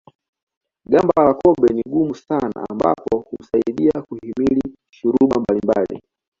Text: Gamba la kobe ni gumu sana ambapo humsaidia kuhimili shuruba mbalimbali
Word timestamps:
Gamba 0.91 1.25
la 1.25 1.33
kobe 1.33 1.73
ni 1.73 1.83
gumu 1.91 2.15
sana 2.15 2.65
ambapo 2.69 3.19
humsaidia 3.29 4.01
kuhimili 4.01 4.61
shuruba 4.93 5.39
mbalimbali 5.39 6.01